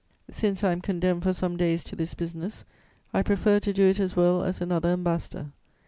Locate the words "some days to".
1.31-1.95